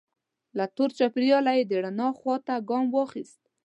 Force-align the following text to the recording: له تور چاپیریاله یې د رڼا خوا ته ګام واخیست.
له 0.57 0.65
تور 0.75 0.89
چاپیریاله 0.97 1.51
یې 1.57 1.63
د 1.67 1.73
رڼا 1.83 2.09
خوا 2.17 2.35
ته 2.47 2.53
ګام 2.69 2.85
واخیست. 2.95 3.41